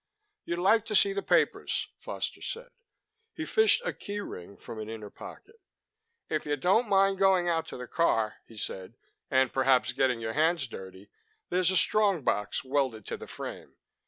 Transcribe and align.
"You'd 0.45 0.57
like 0.57 0.85
to 0.85 0.95
see 0.95 1.13
the 1.13 1.21
papers," 1.21 1.89
Foster 1.99 2.41
said. 2.41 2.71
He 3.35 3.45
fished 3.45 3.83
a 3.85 3.93
key 3.93 4.19
ring 4.19 4.57
from 4.57 4.79
an 4.79 4.89
inner 4.89 5.11
pocket. 5.11 5.61
"If 6.27 6.43
you 6.43 6.55
don't 6.55 6.89
mind 6.89 7.19
going 7.19 7.47
out 7.47 7.67
to 7.67 7.77
the 7.77 7.85
car," 7.85 8.37
he 8.47 8.57
said, 8.57 8.95
"and 9.29 9.53
perhaps 9.53 9.91
getting 9.93 10.19
your 10.19 10.33
hands 10.33 10.65
dirty, 10.65 11.11
there's 11.49 11.69
a 11.69 11.77
strong 11.77 12.23
box 12.23 12.63
welded 12.63 13.05
to 13.05 13.15
the 13.17 13.27
frame. 13.27 13.75